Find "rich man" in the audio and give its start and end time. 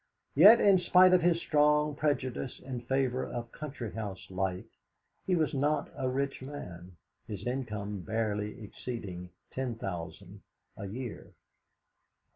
6.09-6.93